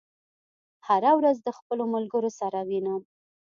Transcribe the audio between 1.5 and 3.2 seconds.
خپلو ملګرو سره وینم.